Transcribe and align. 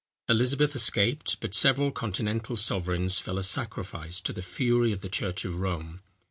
Elizabeth 0.27 0.75
escaped; 0.75 1.37
but 1.41 1.53
several 1.53 1.91
continental 1.91 2.57
sovereigns 2.57 3.19
fell 3.19 3.37
a 3.37 3.43
sacrifice 3.43 4.19
to 4.19 4.33
the 4.33 4.41
fury 4.41 4.91
of 4.91 5.01
the 5.01 5.09
church 5.09 5.45
of 5.45 5.59
Rome. 5.59 6.01